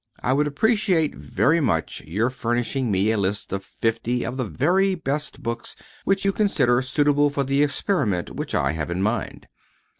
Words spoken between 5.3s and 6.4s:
books which you